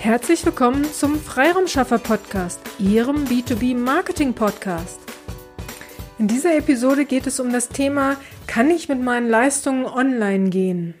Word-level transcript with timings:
Herzlich 0.00 0.46
willkommen 0.46 0.90
zum 0.90 1.20
Freiraumschaffer 1.20 1.98
Podcast, 1.98 2.58
Ihrem 2.78 3.26
B2B 3.26 3.76
Marketing 3.76 4.32
Podcast. 4.32 4.98
In 6.18 6.26
dieser 6.26 6.56
Episode 6.56 7.04
geht 7.04 7.26
es 7.26 7.38
um 7.38 7.52
das 7.52 7.68
Thema, 7.68 8.16
kann 8.46 8.70
ich 8.70 8.88
mit 8.88 9.02
meinen 9.02 9.28
Leistungen 9.28 9.84
online 9.84 10.48
gehen? 10.48 10.94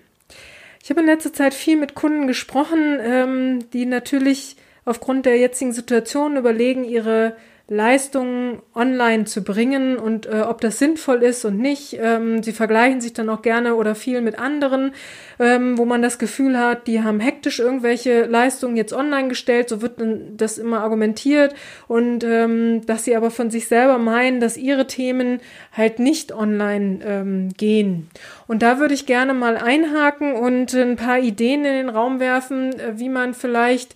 Ich 0.82 0.90
habe 0.90 1.00
in 1.00 1.06
letzter 1.06 1.32
Zeit 1.32 1.54
viel 1.54 1.78
mit 1.78 1.94
Kunden 1.94 2.26
gesprochen, 2.26 2.98
ähm, 3.00 3.70
die 3.72 3.86
natürlich 3.86 4.56
aufgrund 4.84 5.24
der 5.24 5.38
jetzigen 5.38 5.72
Situation 5.72 6.36
überlegen, 6.36 6.84
ihre 6.84 7.38
Leistungen 7.72 8.60
online 8.74 9.26
zu 9.26 9.44
bringen 9.44 9.96
und 9.96 10.26
äh, 10.26 10.40
ob 10.40 10.60
das 10.60 10.80
sinnvoll 10.80 11.22
ist 11.22 11.44
und 11.44 11.56
nicht. 11.56 11.96
Ähm, 12.00 12.42
sie 12.42 12.50
vergleichen 12.50 13.00
sich 13.00 13.12
dann 13.12 13.28
auch 13.28 13.42
gerne 13.42 13.76
oder 13.76 13.94
viel 13.94 14.20
mit 14.22 14.40
anderen, 14.40 14.90
ähm, 15.38 15.78
wo 15.78 15.84
man 15.84 16.02
das 16.02 16.18
Gefühl 16.18 16.58
hat, 16.58 16.88
die 16.88 17.04
haben 17.04 17.20
hektisch 17.20 17.60
irgendwelche 17.60 18.24
Leistungen 18.24 18.76
jetzt 18.76 18.92
online 18.92 19.28
gestellt, 19.28 19.68
so 19.68 19.82
wird 19.82 20.02
das 20.36 20.58
immer 20.58 20.80
argumentiert 20.80 21.54
und 21.86 22.24
ähm, 22.24 22.84
dass 22.86 23.04
sie 23.04 23.14
aber 23.14 23.30
von 23.30 23.50
sich 23.50 23.68
selber 23.68 23.98
meinen, 23.98 24.40
dass 24.40 24.56
ihre 24.56 24.88
Themen 24.88 25.38
halt 25.72 26.00
nicht 26.00 26.32
online 26.32 26.98
ähm, 27.04 27.48
gehen. 27.56 28.10
Und 28.48 28.62
da 28.62 28.80
würde 28.80 28.94
ich 28.94 29.06
gerne 29.06 29.32
mal 29.32 29.56
einhaken 29.56 30.32
und 30.32 30.74
ein 30.74 30.96
paar 30.96 31.20
Ideen 31.20 31.64
in 31.64 31.74
den 31.74 31.88
Raum 31.88 32.18
werfen, 32.18 32.72
äh, 32.80 32.98
wie 32.98 33.08
man 33.08 33.32
vielleicht 33.32 33.94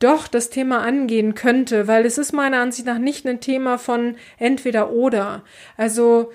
doch 0.00 0.26
das 0.26 0.50
Thema 0.50 0.80
angehen 0.80 1.34
könnte, 1.34 1.86
weil 1.86 2.04
es 2.04 2.18
ist 2.18 2.32
meiner 2.32 2.58
Ansicht 2.58 2.86
nach 2.86 2.98
nicht 2.98 3.26
ein 3.26 3.40
Thema 3.40 3.78
von 3.78 4.16
entweder 4.38 4.90
oder. 4.90 5.44
Also 5.76 6.32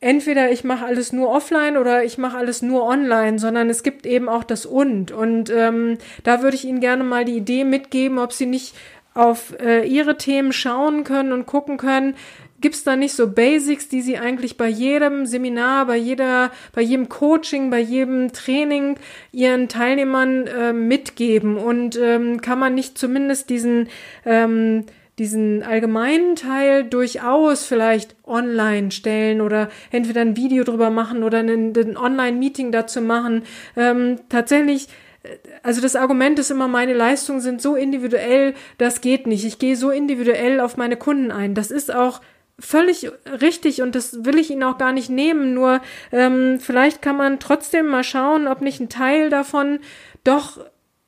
entweder 0.00 0.50
ich 0.50 0.64
mache 0.64 0.86
alles 0.86 1.12
nur 1.12 1.28
offline 1.28 1.76
oder 1.76 2.04
ich 2.04 2.16
mache 2.16 2.38
alles 2.38 2.62
nur 2.62 2.84
online, 2.84 3.38
sondern 3.38 3.68
es 3.68 3.82
gibt 3.82 4.06
eben 4.06 4.28
auch 4.28 4.44
das 4.44 4.64
und. 4.64 5.10
Und 5.10 5.50
ähm, 5.50 5.98
da 6.22 6.42
würde 6.42 6.56
ich 6.56 6.64
Ihnen 6.64 6.80
gerne 6.80 7.04
mal 7.04 7.24
die 7.24 7.36
Idee 7.36 7.64
mitgeben, 7.64 8.18
ob 8.18 8.32
Sie 8.32 8.46
nicht 8.46 8.74
auf 9.14 9.58
äh, 9.58 9.84
Ihre 9.86 10.16
Themen 10.16 10.52
schauen 10.52 11.02
können 11.02 11.32
und 11.32 11.46
gucken 11.46 11.78
können, 11.78 12.14
Gibt 12.66 12.74
es 12.74 12.82
da 12.82 12.96
nicht 12.96 13.14
so 13.14 13.28
Basics, 13.28 13.86
die 13.86 14.02
Sie 14.02 14.18
eigentlich 14.18 14.56
bei 14.56 14.66
jedem 14.66 15.24
Seminar, 15.24 15.86
bei 15.86 15.96
jeder, 15.96 16.50
bei 16.72 16.82
jedem 16.82 17.08
Coaching, 17.08 17.70
bei 17.70 17.78
jedem 17.78 18.32
Training 18.32 18.96
Ihren 19.30 19.68
Teilnehmern 19.68 20.48
äh, 20.48 20.72
mitgeben? 20.72 21.58
Und 21.58 21.96
ähm, 21.96 22.40
kann 22.40 22.58
man 22.58 22.74
nicht 22.74 22.98
zumindest 22.98 23.50
diesen 23.50 23.88
ähm, 24.24 24.84
diesen 25.16 25.62
allgemeinen 25.62 26.34
Teil 26.34 26.82
durchaus 26.82 27.64
vielleicht 27.64 28.16
online 28.24 28.90
stellen 28.90 29.42
oder 29.42 29.68
entweder 29.92 30.22
ein 30.22 30.36
Video 30.36 30.64
drüber 30.64 30.90
machen 30.90 31.22
oder 31.22 31.38
ein, 31.38 31.72
ein 31.72 31.96
Online-Meeting 31.96 32.72
dazu 32.72 33.00
machen. 33.00 33.44
Ähm, 33.76 34.18
tatsächlich 34.28 34.88
äh, 35.22 35.28
also 35.62 35.80
das 35.80 35.94
Argument 35.94 36.40
ist 36.40 36.50
immer, 36.50 36.66
meine 36.66 36.94
Leistungen 36.94 37.40
sind 37.40 37.62
so 37.62 37.76
individuell, 37.76 38.54
das 38.76 39.00
geht 39.00 39.28
nicht. 39.28 39.44
Ich 39.44 39.60
gehe 39.60 39.76
so 39.76 39.90
individuell 39.90 40.58
auf 40.58 40.76
meine 40.76 40.96
Kunden 40.96 41.30
ein. 41.30 41.54
Das 41.54 41.70
ist 41.70 41.94
auch 41.94 42.20
völlig 42.58 43.10
richtig 43.40 43.82
und 43.82 43.94
das 43.94 44.24
will 44.24 44.38
ich 44.38 44.50
Ihnen 44.50 44.62
auch 44.62 44.78
gar 44.78 44.92
nicht 44.92 45.10
nehmen. 45.10 45.54
Nur 45.54 45.80
ähm, 46.12 46.58
vielleicht 46.60 47.02
kann 47.02 47.16
man 47.16 47.38
trotzdem 47.38 47.86
mal 47.86 48.04
schauen, 48.04 48.48
ob 48.48 48.60
nicht 48.60 48.80
ein 48.80 48.88
Teil 48.88 49.30
davon 49.30 49.80
doch 50.24 50.58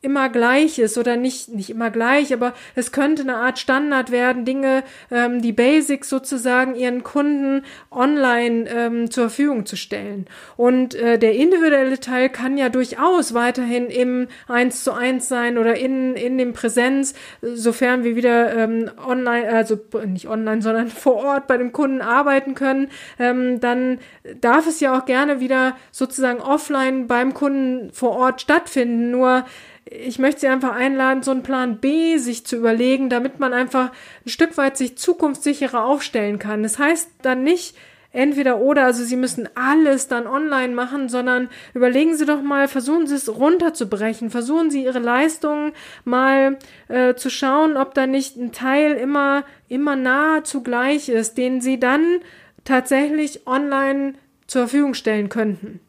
immer 0.00 0.28
gleich 0.28 0.78
ist 0.78 0.96
oder 0.96 1.16
nicht, 1.16 1.48
nicht 1.48 1.70
immer 1.70 1.90
gleich, 1.90 2.32
aber 2.32 2.54
es 2.76 2.92
könnte 2.92 3.22
eine 3.22 3.34
Art 3.34 3.58
Standard 3.58 4.12
werden, 4.12 4.44
Dinge, 4.44 4.84
ähm, 5.10 5.42
die 5.42 5.52
Basics 5.52 6.08
sozusagen 6.08 6.76
ihren 6.76 7.02
Kunden 7.02 7.64
online 7.90 8.68
ähm, 8.68 9.10
zur 9.10 9.24
Verfügung 9.24 9.66
zu 9.66 9.74
stellen. 9.74 10.26
Und 10.56 10.94
äh, 10.94 11.18
der 11.18 11.34
individuelle 11.34 11.98
Teil 11.98 12.28
kann 12.28 12.56
ja 12.56 12.68
durchaus 12.68 13.34
weiterhin 13.34 13.86
im 13.86 14.28
eins 14.46 14.84
zu 14.84 14.92
eins 14.92 15.28
sein 15.28 15.58
oder 15.58 15.76
in, 15.76 16.14
in 16.14 16.38
dem 16.38 16.52
Präsenz, 16.52 17.14
sofern 17.42 18.04
wir 18.04 18.14
wieder 18.14 18.54
ähm, 18.56 18.88
online, 19.04 19.48
also 19.48 19.80
nicht 20.06 20.28
online, 20.28 20.62
sondern 20.62 20.90
vor 20.90 21.16
Ort 21.16 21.48
bei 21.48 21.56
dem 21.56 21.72
Kunden 21.72 22.02
arbeiten 22.02 22.54
können, 22.54 22.88
ähm, 23.18 23.58
dann 23.58 23.98
darf 24.40 24.68
es 24.68 24.78
ja 24.78 24.96
auch 24.96 25.06
gerne 25.06 25.40
wieder 25.40 25.76
sozusagen 25.90 26.40
offline 26.40 27.08
beim 27.08 27.34
Kunden 27.34 27.90
vor 27.92 28.10
Ort 28.10 28.40
stattfinden. 28.40 29.10
Nur 29.10 29.44
ich 29.90 30.18
möchte 30.18 30.40
Sie 30.40 30.48
einfach 30.48 30.74
einladen, 30.74 31.22
so 31.22 31.30
einen 31.30 31.42
Plan 31.42 31.78
B 31.78 32.18
sich 32.18 32.44
zu 32.44 32.56
überlegen, 32.56 33.08
damit 33.08 33.38
man 33.38 33.52
einfach 33.52 33.90
ein 34.24 34.28
Stück 34.28 34.56
weit 34.56 34.76
sich 34.76 34.98
zukunftssicherer 34.98 35.84
aufstellen 35.84 36.38
kann. 36.38 36.62
Das 36.62 36.78
heißt 36.78 37.10
dann 37.22 37.42
nicht 37.42 37.76
entweder 38.12 38.58
oder, 38.58 38.84
also 38.84 39.04
Sie 39.04 39.16
müssen 39.16 39.48
alles 39.54 40.08
dann 40.08 40.26
online 40.26 40.74
machen, 40.74 41.08
sondern 41.08 41.48
überlegen 41.74 42.16
Sie 42.16 42.26
doch 42.26 42.42
mal, 42.42 42.68
versuchen 42.68 43.06
Sie 43.06 43.14
es 43.14 43.28
runterzubrechen, 43.28 44.30
versuchen 44.30 44.70
Sie 44.70 44.84
Ihre 44.84 44.98
Leistungen 44.98 45.72
mal 46.04 46.58
äh, 46.88 47.14
zu 47.14 47.30
schauen, 47.30 47.76
ob 47.76 47.94
da 47.94 48.06
nicht 48.06 48.36
ein 48.36 48.52
Teil 48.52 48.92
immer, 48.92 49.44
immer 49.68 49.96
nahezu 49.96 50.62
gleich 50.62 51.08
ist, 51.08 51.38
den 51.38 51.60
Sie 51.60 51.78
dann 51.78 52.20
tatsächlich 52.64 53.46
online 53.46 54.14
zur 54.46 54.62
Verfügung 54.62 54.94
stellen 54.94 55.28
könnten 55.28 55.80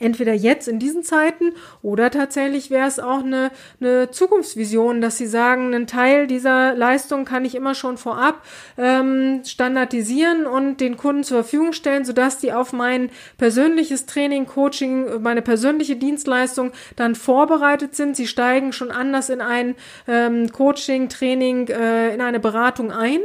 entweder 0.00 0.32
jetzt 0.32 0.66
in 0.66 0.78
diesen 0.78 1.04
Zeiten 1.04 1.52
oder 1.82 2.10
tatsächlich 2.10 2.70
wäre 2.70 2.88
es 2.88 2.98
auch 2.98 3.22
eine, 3.22 3.50
eine 3.80 4.10
Zukunftsvision, 4.10 5.00
dass 5.00 5.18
sie 5.18 5.26
sagen, 5.26 5.66
einen 5.66 5.86
Teil 5.86 6.26
dieser 6.26 6.74
Leistung 6.74 7.24
kann 7.24 7.44
ich 7.44 7.54
immer 7.54 7.74
schon 7.74 7.98
vorab 7.98 8.42
ähm, 8.76 9.42
standardisieren 9.44 10.46
und 10.46 10.78
den 10.80 10.96
Kunden 10.96 11.22
zur 11.22 11.42
Verfügung 11.42 11.72
stellen, 11.72 12.04
sodass 12.04 12.38
die 12.38 12.52
auf 12.52 12.72
mein 12.72 13.10
persönliches 13.36 14.06
Training, 14.06 14.46
Coaching, 14.46 15.22
meine 15.22 15.42
persönliche 15.42 15.96
Dienstleistung 15.96 16.72
dann 16.96 17.14
vorbereitet 17.14 17.94
sind. 17.94 18.16
Sie 18.16 18.26
steigen 18.26 18.72
schon 18.72 18.90
anders 18.90 19.28
in 19.28 19.40
ein 19.40 19.74
ähm, 20.08 20.50
Coaching, 20.50 21.08
Training, 21.08 21.68
äh, 21.68 22.14
in 22.14 22.20
eine 22.20 22.40
Beratung 22.40 22.90
ein. 22.90 23.20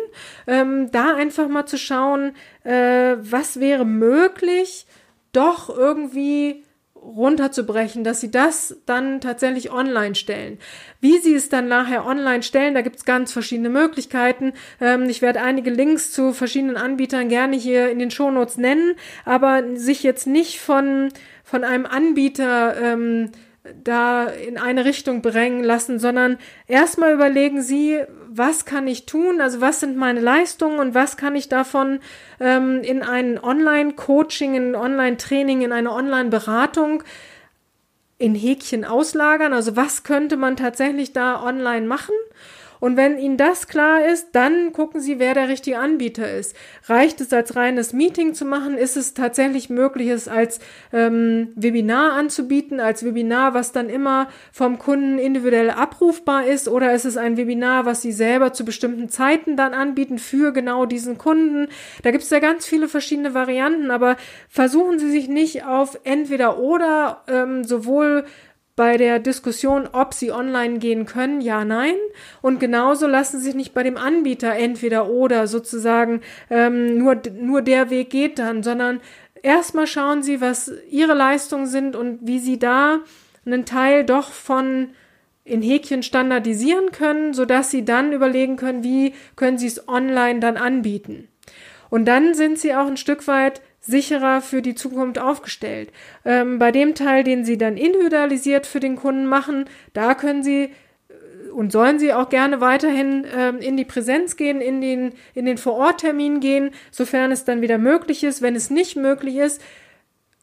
Ähm, 0.48 0.92
da 0.92 1.16
einfach 1.16 1.48
mal 1.48 1.66
zu 1.66 1.78
schauen, 1.78 2.36
äh, 2.64 3.16
was 3.20 3.60
wäre 3.60 3.86
möglich, 3.86 4.86
doch 5.32 5.76
irgendwie 5.76 6.65
runterzubrechen, 7.06 8.04
dass 8.04 8.20
sie 8.20 8.32
das 8.32 8.78
dann 8.86 9.22
tatsächlich 9.22 9.72
online 9.72 10.16
stellen. 10.16 10.58
Wie 11.00 11.18
sie 11.20 11.36
es 11.36 11.50
dann 11.50 11.68
nachher 11.68 12.06
online 12.06 12.44
stellen, 12.44 12.74
da 12.74 12.82
gibt 12.82 12.98
es 12.98 13.06
ganz 13.06 13.32
verschiedene 13.32 13.70
Möglichkeiten. 13.70 14.54
Ähm, 14.82 15.04
ich 15.10 15.22
werde 15.22 15.42
einige 15.42 15.70
Links 15.70 16.12
zu 16.12 16.34
verschiedenen 16.34 16.78
Anbietern 16.78 17.30
gerne 17.30 17.56
hier 17.56 17.90
in 17.90 18.00
den 18.00 18.12
Shownotes 18.12 18.58
nennen, 18.58 18.96
aber 19.24 19.64
sich 19.76 20.04
jetzt 20.04 20.28
nicht 20.28 20.60
von, 20.60 21.10
von 21.44 21.64
einem 21.64 21.86
Anbieter 21.86 22.76
ähm, 22.82 23.32
da 23.84 24.26
in 24.26 24.58
eine 24.58 24.86
Richtung 24.86 25.22
bringen 25.22 25.64
lassen, 25.64 26.00
sondern 26.00 26.38
erstmal 26.68 27.14
überlegen 27.14 27.62
Sie, 27.62 28.00
was 28.38 28.66
kann 28.66 28.88
ich 28.88 29.06
tun, 29.06 29.42
also 29.42 29.62
was 29.62 29.80
sind 29.80 29.98
meine 29.98 30.20
Leistungen 30.20 30.80
und 30.80 30.94
was 30.94 31.18
kann 31.18 31.36
ich 31.36 31.50
davon 31.50 32.00
ähm, 32.40 32.82
in 32.82 33.04
ein 33.04 33.42
Online-Coaching, 33.42 34.56
in 34.56 34.72
ein 34.72 34.76
Online-Training, 34.76 35.62
in 35.62 35.72
eine 35.72 35.92
Online-Beratung 35.92 37.04
in 38.18 38.36
Häkchen 38.36 38.86
auslagern, 38.86 39.54
also 39.54 39.76
was 39.76 40.04
könnte 40.04 40.38
man 40.38 40.56
tatsächlich 40.56 41.14
da 41.14 41.44
online 41.44 41.86
machen 41.86 42.16
und 42.80 42.98
wenn 42.98 43.18
Ihnen 43.18 43.38
das 43.38 43.68
klar 43.68 44.06
ist, 44.06 44.30
dann 44.34 44.74
gucken 44.74 45.02
Sie, 45.02 45.20
wer 45.20 45.34
der 45.34 45.48
richtige 45.48 45.80
Anbieter 45.80 46.32
ist. 46.32 46.56
Reicht 46.88 47.22
es 47.22 47.34
als 47.34 47.56
reines 47.56 47.94
Meeting 47.94 48.34
zu 48.34 48.46
machen? 48.46 48.78
Ist 48.78 48.98
es 48.98 49.14
tatsächlich 49.14 49.70
möglich, 49.70 50.10
es 50.10 50.28
als 50.28 50.60
ähm, 50.92 51.50
Webinar 51.56 52.14
anzubieten, 52.14 52.80
als 52.80 53.04
Webinar, 53.06 53.54
was 53.54 53.72
dann 53.72 53.90
immer 53.90 54.28
vom 54.52 54.78
Kunden 54.78 55.18
individuell 55.18 55.70
abrufbar 55.70 56.46
ist? 56.46 56.68
Oder 56.68 56.94
ist 56.94 57.06
es 57.06 57.18
ein 57.18 57.38
Webinar, 57.38 57.86
was 57.86 58.02
Sie 58.02 58.12
selber 58.12 58.54
zu 58.54 58.66
bestimmten 58.66 59.10
Zeiten 59.10 59.56
dann 59.56 59.74
anbieten 59.74 60.20
für 60.20 60.52
genau 60.52 60.86
diesen 60.86 61.18
Kunden? 61.18 61.68
Da 62.04 62.12
gibt 62.12 62.24
es 62.24 62.30
ja 62.30 62.40
ganz 62.40 62.66
viele 62.66 62.88
verschiedene 62.88 63.34
Varianten, 63.34 63.92
aber 63.92 64.18
versuchen 64.50 65.00
Sie 65.00 65.10
sich 65.10 65.28
nicht 65.28 65.66
auf 65.66 66.00
entweder 66.04 66.60
oder 66.60 67.24
ähm, 67.28 67.64
sowohl 67.64 68.26
bei 68.76 68.98
der 68.98 69.20
Diskussion, 69.20 69.88
ob 69.92 70.14
sie 70.14 70.32
online 70.32 70.80
gehen 70.80 71.06
können, 71.06 71.40
ja, 71.40 71.64
nein. 71.64 71.96
Und 72.42 72.60
genauso 72.60 73.08
lassen 73.08 73.40
sich 73.40 73.56
nicht 73.56 73.74
bei 73.74 73.84
dem 73.84 73.98
Anbieter 73.98 74.54
entweder 74.54 75.08
oder 75.08 75.48
sozusagen 75.48 76.22
ähm, 76.50 76.98
nur, 76.98 77.22
nur 77.34 77.62
der 77.62 77.90
Weg 77.90 78.10
geht 78.10 78.38
dann, 78.38 78.64
sondern 78.64 79.00
erstmal 79.42 79.88
schauen 79.88 80.24
sie, 80.24 80.42
was 80.42 80.72
ihre 80.90 81.14
Leistungen 81.14 81.68
sind 81.68 81.96
und 81.96 82.20
wie 82.22 82.40
sie 82.40 82.60
da 82.60 83.00
einen 83.46 83.66
Teil 83.66 84.04
doch 84.04 84.32
von 84.32 84.90
in 85.46 85.62
Häkchen 85.62 86.02
standardisieren 86.02 86.92
können, 86.92 87.34
sodass 87.34 87.70
sie 87.70 87.86
dann 87.86 88.12
überlegen 88.12 88.58
können, 88.58 88.84
wie 88.84 89.14
können 89.36 89.60
sie 89.60 89.68
es 89.68 89.88
online 89.88 90.40
dann 90.40 90.58
anbieten. 90.58 91.30
Und 91.90 92.06
dann 92.06 92.34
sind 92.34 92.58
sie 92.58 92.74
auch 92.74 92.88
ein 92.88 92.98
Stück 92.98 93.28
weit 93.28 93.62
sicherer 93.86 94.42
für 94.42 94.62
die 94.62 94.76
Zukunft 94.76 95.20
aufgestellt. 95.20 95.92
Ähm, 96.24 96.60
bei 96.60 96.72
dem 96.72 96.96
Teil, 96.96 97.24
den 97.24 97.46
Sie 97.46 97.58
dann 97.58 97.78
individualisiert 97.78 98.66
für 98.66 98.80
den 98.80 98.96
Kunden 98.96 99.26
machen, 99.26 99.66
da 99.94 100.16
können 100.16 100.44
Sie 100.44 100.64
äh, 100.64 101.52
und 101.52 101.72
sollen 101.72 102.00
Sie 102.00 102.14
auch 102.14 102.30
gerne 102.30 102.62
weiterhin 102.62 103.26
ähm, 103.36 103.60
in 103.60 103.78
die 103.78 103.86
Präsenz 103.86 104.36
gehen, 104.38 104.62
in 104.62 104.82
den, 104.82 105.14
in 105.34 105.46
den 105.46 105.58
Vororttermin 105.58 106.40
gehen, 106.40 106.72
sofern 106.92 107.32
es 107.32 107.46
dann 107.46 107.62
wieder 107.62 107.78
möglich 107.78 108.24
ist. 108.24 108.42
Wenn 108.42 108.56
es 108.56 108.70
nicht 108.70 108.96
möglich 108.96 109.36
ist, 109.38 109.62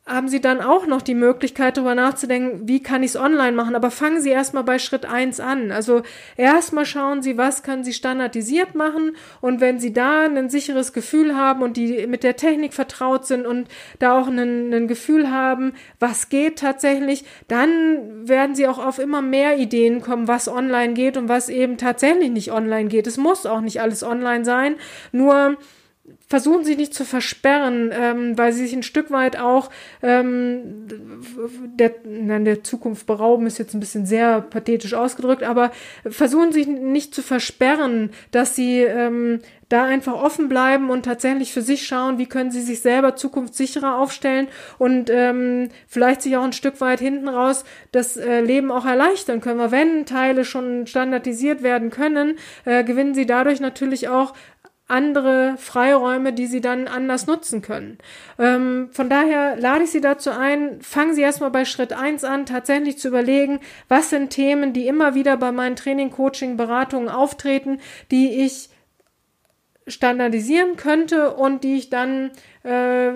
haben 0.04 0.26
Sie 0.26 0.40
dann 0.40 0.60
auch 0.60 0.86
noch 0.86 1.00
die 1.00 1.14
Möglichkeit, 1.14 1.76
darüber 1.76 1.94
nachzudenken, 1.94 2.66
wie 2.66 2.82
kann 2.82 3.04
ich 3.04 3.12
es 3.12 3.16
online 3.16 3.52
machen. 3.52 3.76
Aber 3.76 3.92
fangen 3.92 4.20
Sie 4.20 4.30
erstmal 4.30 4.64
bei 4.64 4.80
Schritt 4.80 5.06
eins 5.06 5.38
an. 5.38 5.70
Also 5.70 6.02
erstmal 6.36 6.86
schauen 6.86 7.22
Sie, 7.22 7.38
was 7.38 7.62
können 7.62 7.84
Sie 7.84 7.92
standardisiert 7.92 8.74
machen. 8.74 9.16
Und 9.40 9.60
wenn 9.60 9.78
Sie 9.78 9.92
da 9.92 10.24
ein 10.24 10.50
sicheres 10.50 10.92
Gefühl 10.92 11.36
haben 11.36 11.62
und 11.62 11.76
die 11.76 12.08
mit 12.08 12.24
der 12.24 12.34
Technik 12.34 12.74
vertraut 12.74 13.26
sind 13.26 13.46
und 13.46 13.68
da 14.00 14.18
auch 14.18 14.26
ein, 14.26 14.74
ein 14.74 14.88
Gefühl 14.88 15.30
haben, 15.30 15.72
was 16.00 16.28
geht 16.28 16.58
tatsächlich, 16.58 17.24
dann 17.46 18.28
werden 18.28 18.56
Sie 18.56 18.66
auch 18.66 18.84
auf 18.84 18.98
immer 18.98 19.22
mehr 19.22 19.56
Ideen 19.56 20.02
kommen, 20.02 20.26
was 20.26 20.48
online 20.48 20.94
geht 20.94 21.16
und 21.16 21.28
was 21.28 21.48
eben 21.48 21.78
tatsächlich 21.78 22.30
nicht 22.30 22.50
online 22.50 22.88
geht. 22.88 23.06
Es 23.06 23.18
muss 23.18 23.46
auch 23.46 23.60
nicht 23.60 23.80
alles 23.80 24.02
online 24.02 24.44
sein. 24.44 24.74
Nur 25.12 25.58
versuchen 26.26 26.64
sie 26.64 26.76
nicht 26.76 26.94
zu 26.94 27.04
versperren, 27.04 27.90
ähm, 27.92 28.38
weil 28.38 28.52
sie 28.52 28.64
sich 28.64 28.74
ein 28.74 28.82
Stück 28.82 29.10
weit 29.10 29.38
auch 29.38 29.70
ähm, 30.02 30.88
der, 31.76 31.94
nein, 32.04 32.44
der 32.44 32.64
Zukunft 32.64 33.06
berauben, 33.06 33.46
ist 33.46 33.58
jetzt 33.58 33.74
ein 33.74 33.80
bisschen 33.80 34.06
sehr 34.06 34.40
pathetisch 34.40 34.94
ausgedrückt, 34.94 35.42
aber 35.42 35.70
versuchen 36.08 36.52
sie 36.52 36.66
nicht 36.66 37.14
zu 37.14 37.22
versperren, 37.22 38.10
dass 38.32 38.56
sie 38.56 38.80
ähm, 38.80 39.40
da 39.72 39.84
einfach 39.86 40.12
offen 40.12 40.48
bleiben 40.48 40.90
und 40.90 41.04
tatsächlich 41.04 41.52
für 41.52 41.62
sich 41.62 41.86
schauen, 41.86 42.18
wie 42.18 42.26
können 42.26 42.50
sie 42.50 42.60
sich 42.60 42.80
selber 42.80 43.16
zukunftssicherer 43.16 43.96
aufstellen 43.96 44.48
und 44.78 45.08
ähm, 45.08 45.70
vielleicht 45.88 46.20
sich 46.20 46.36
auch 46.36 46.44
ein 46.44 46.52
Stück 46.52 46.80
weit 46.82 47.00
hinten 47.00 47.28
raus 47.28 47.64
das 47.90 48.18
äh, 48.18 48.40
Leben 48.40 48.70
auch 48.70 48.84
erleichtern 48.84 49.40
können. 49.40 49.58
Weil 49.58 49.70
wenn 49.70 50.04
Teile 50.04 50.44
schon 50.44 50.86
standardisiert 50.86 51.62
werden 51.62 51.90
können, 51.90 52.36
äh, 52.66 52.84
gewinnen 52.84 53.14
sie 53.14 53.24
dadurch 53.24 53.60
natürlich 53.60 54.08
auch 54.08 54.34
andere 54.92 55.56
Freiräume, 55.56 56.32
die 56.32 56.46
sie 56.46 56.60
dann 56.60 56.86
anders 56.86 57.26
nutzen 57.26 57.62
können. 57.62 57.98
Ähm, 58.38 58.90
von 58.92 59.08
daher 59.08 59.56
lade 59.56 59.84
ich 59.84 59.90
Sie 59.90 60.00
dazu 60.00 60.30
ein, 60.30 60.80
fangen 60.82 61.14
Sie 61.14 61.22
erstmal 61.22 61.50
bei 61.50 61.64
Schritt 61.64 61.92
eins 61.92 62.22
an, 62.22 62.46
tatsächlich 62.46 62.98
zu 62.98 63.08
überlegen, 63.08 63.60
was 63.88 64.10
sind 64.10 64.30
Themen, 64.30 64.72
die 64.72 64.86
immer 64.86 65.14
wieder 65.14 65.36
bei 65.36 65.50
meinen 65.50 65.76
Training, 65.76 66.10
Coaching, 66.10 66.56
Beratungen 66.56 67.08
auftreten, 67.08 67.80
die 68.10 68.44
ich 68.44 68.68
standardisieren 69.86 70.76
könnte 70.76 71.34
und 71.34 71.64
die 71.64 71.76
ich 71.76 71.90
dann 71.90 72.30
äh, 72.62 73.12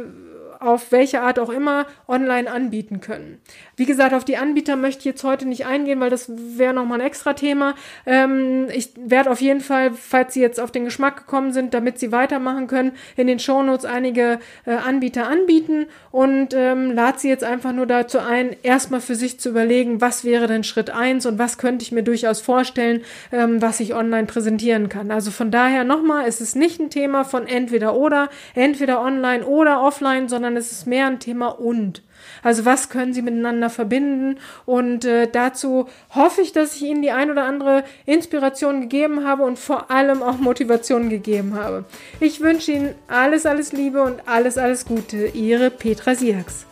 auf 0.77 0.93
welche 0.93 1.23
Art 1.23 1.39
auch 1.39 1.49
immer 1.49 1.87
online 2.07 2.51
anbieten 2.51 3.01
können. 3.01 3.41
Wie 3.77 3.87
gesagt, 3.87 4.13
auf 4.13 4.27
die 4.27 4.37
Anbieter 4.37 4.77
möchte 4.77 5.01
ich 5.01 5.05
jetzt 5.07 5.25
heute 5.25 5.49
nicht 5.49 5.65
eingehen, 5.65 6.01
weil 6.01 6.11
das 6.11 6.31
wäre 6.59 6.75
nochmal 6.75 7.01
ein 7.01 7.07
extra 7.07 7.33
Thema. 7.33 7.75
Ähm, 8.05 8.69
ich 8.75 8.91
werde 8.97 9.31
auf 9.31 9.41
jeden 9.41 9.63
Fall, 9.63 9.93
falls 9.95 10.35
Sie 10.35 10.43
jetzt 10.43 10.61
auf 10.61 10.71
den 10.71 10.85
Geschmack 10.85 11.17
gekommen 11.17 11.55
sind, 11.55 11.73
damit 11.73 11.99
Sie 11.99 12.13
weitermachen 12.13 12.67
können, 12.67 12.93
in 13.17 13.27
den 13.27 13.39
Shownotes 13.39 13.87
einige 13.87 14.39
äh, 14.67 14.73
Anbieter 14.73 15.27
anbieten 15.29 15.87
und 16.11 16.53
ähm, 16.53 16.93
lade 16.93 17.19
Sie 17.19 17.31
jetzt 17.31 17.45
einfach 17.45 17.73
nur 17.73 17.87
dazu 17.87 18.19
ein, 18.19 18.55
erstmal 18.63 19.01
für 19.01 19.15
sich 19.15 19.41
zu 19.41 19.49
überlegen, 19.49 20.03
was 20.03 20.25
wäre 20.25 20.47
denn 20.47 20.63
Schritt 20.63 20.91
eins 20.91 21.25
und 21.25 21.39
was 21.39 21.57
könnte 21.57 21.85
ich 21.85 21.93
mir 21.93 22.03
durchaus 22.03 22.43
vorstellen, 22.43 23.03
ähm, 23.33 23.63
was 23.63 23.81
ich 23.81 23.95
online 23.95 24.27
präsentieren 24.27 24.91
kann. 24.91 25.11
Also 25.11 25.31
von 25.31 25.51
daher 25.51 25.85
nochmal, 25.85 26.27
es 26.29 26.43
ist 26.43 26.55
nicht 26.55 26.81
ein 26.81 26.91
Thema 26.91 27.25
von 27.25 27.47
entweder 27.47 27.97
oder, 27.97 28.29
entweder 28.55 29.01
online 29.01 29.47
oder 29.47 29.81
offline, 29.81 30.29
sondern 30.29 30.57
es 30.57 30.66
ist 30.73 30.87
mehr 30.87 31.07
ein 31.07 31.21
Thema 31.21 31.49
und. 31.49 32.03
Also 32.43 32.65
was 32.65 32.89
können 32.89 33.13
sie 33.13 33.23
miteinander 33.23 33.71
verbinden? 33.71 34.39
Und 34.65 35.05
äh, 35.05 35.29
dazu 35.31 35.87
hoffe 36.15 36.41
ich, 36.41 36.53
dass 36.53 36.77
ich 36.77 36.83
Ihnen 36.83 37.03
die 37.03 37.11
ein 37.11 37.31
oder 37.31 37.45
andere 37.45 37.85
Inspiration 38.05 38.81
gegeben 38.81 39.25
habe 39.25 39.43
und 39.43 39.59
vor 39.59 39.91
allem 39.91 40.23
auch 40.23 40.39
Motivation 40.39 41.09
gegeben 41.09 41.55
habe. 41.55 41.85
Ich 42.21 42.41
wünsche 42.41 42.73
Ihnen 42.73 42.95
alles, 43.09 43.47
alles 43.47 43.73
Liebe 43.73 44.03
und 44.03 44.27
alles, 44.27 44.59
alles 44.59 44.85
Gute. 44.85 45.27
Ihre 45.29 45.71
Petra 45.71 46.15
Siax. 46.15 46.67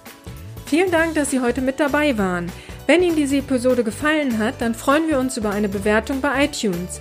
Vielen 0.66 0.90
Dank, 0.90 1.14
dass 1.14 1.30
Sie 1.30 1.40
heute 1.40 1.60
mit 1.60 1.78
dabei 1.78 2.16
waren. 2.18 2.50
Wenn 2.86 3.02
Ihnen 3.02 3.16
diese 3.16 3.38
Episode 3.38 3.84
gefallen 3.84 4.38
hat, 4.38 4.60
dann 4.60 4.74
freuen 4.74 5.08
wir 5.08 5.18
uns 5.18 5.36
über 5.36 5.50
eine 5.50 5.68
Bewertung 5.68 6.20
bei 6.20 6.44
iTunes. 6.44 7.00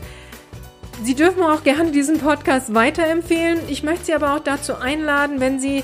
Sie 1.04 1.16
dürfen 1.16 1.44
auch 1.44 1.64
gerne 1.64 1.92
diesen 1.92 2.20
Podcast 2.20 2.74
weiterempfehlen. 2.74 3.60
Ich 3.68 3.84
möchte 3.84 4.06
Sie 4.06 4.14
aber 4.14 4.36
auch 4.36 4.40
dazu 4.40 4.76
einladen, 4.76 5.40
wenn 5.40 5.60
Sie 5.60 5.84